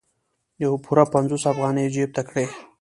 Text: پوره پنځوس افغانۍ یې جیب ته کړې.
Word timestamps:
پوره 0.83 1.03
پنځوس 1.13 1.43
افغانۍ 1.51 1.81
یې 1.85 1.91
جیب 1.93 2.09
ته 2.15 2.21
کړې. 2.29 2.45